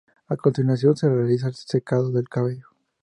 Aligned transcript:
A 0.31 0.35
continuación 0.35 0.97
se 0.97 1.07
realiza 1.07 1.45
el 1.49 1.53
secado 1.53 2.09
del 2.11 2.27
cabello. 2.27 2.69